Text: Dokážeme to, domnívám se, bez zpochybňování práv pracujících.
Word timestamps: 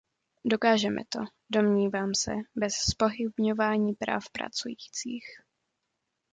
Dokážeme 0.45 1.01
to, 1.09 1.19
domnívám 1.49 2.11
se, 2.15 2.31
bez 2.55 2.73
zpochybňování 2.75 3.93
práv 3.93 4.23
pracujících. 4.31 5.25